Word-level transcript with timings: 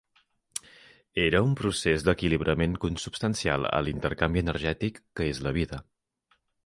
Era 1.23 1.41
un 1.47 1.51
procés 1.59 2.05
d'equilibrament 2.07 2.73
consubstancial 2.85 3.67
a 3.73 3.83
l'intercanvi 3.89 4.43
energètic 4.47 4.99
que 5.21 5.29
és 5.35 5.43
la 5.49 5.53
vida. 5.59 5.81